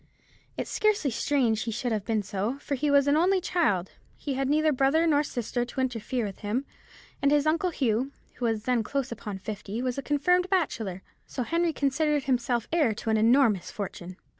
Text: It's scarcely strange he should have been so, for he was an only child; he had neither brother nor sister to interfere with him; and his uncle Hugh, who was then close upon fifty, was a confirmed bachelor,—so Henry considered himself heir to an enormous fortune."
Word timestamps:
It's 0.57 0.71
scarcely 0.71 1.11
strange 1.11 1.61
he 1.61 1.71
should 1.71 1.91
have 1.91 2.05
been 2.05 2.23
so, 2.23 2.57
for 2.57 2.73
he 2.73 2.89
was 2.89 3.05
an 3.07 3.15
only 3.15 3.39
child; 3.39 3.91
he 4.17 4.33
had 4.33 4.49
neither 4.49 4.71
brother 4.71 5.05
nor 5.05 5.21
sister 5.21 5.63
to 5.63 5.79
interfere 5.79 6.25
with 6.25 6.39
him; 6.39 6.65
and 7.21 7.29
his 7.29 7.45
uncle 7.45 7.69
Hugh, 7.69 8.11
who 8.37 8.45
was 8.45 8.63
then 8.63 8.81
close 8.81 9.11
upon 9.11 9.37
fifty, 9.37 9.79
was 9.79 9.99
a 9.99 10.01
confirmed 10.01 10.49
bachelor,—so 10.49 11.43
Henry 11.43 11.71
considered 11.71 12.23
himself 12.23 12.67
heir 12.73 12.95
to 12.95 13.11
an 13.11 13.17
enormous 13.17 13.69
fortune." 13.69 14.17